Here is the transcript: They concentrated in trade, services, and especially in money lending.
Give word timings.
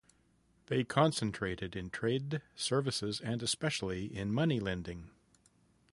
They 0.65 0.83
concentrated 0.83 1.75
in 1.75 1.91
trade, 1.91 2.41
services, 2.55 3.21
and 3.23 3.43
especially 3.43 4.05
in 4.11 4.33
money 4.33 4.59
lending. 4.59 5.11